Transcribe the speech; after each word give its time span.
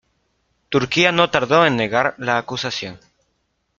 Turquía 0.69 1.11
no 1.11 1.29
tardó 1.29 1.63
en 1.63 1.75
negar 1.77 2.15
la 2.17 2.39
acusación. 2.39 2.99